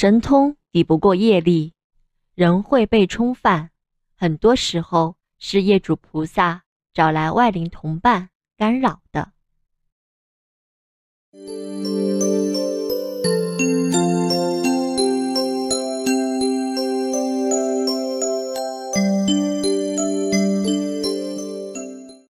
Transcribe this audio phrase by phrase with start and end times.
[0.00, 1.74] 神通抵不过业力，
[2.34, 3.70] 人会被冲犯，
[4.16, 6.62] 很多时候是业主菩萨
[6.94, 9.34] 找来外灵同伴干扰的。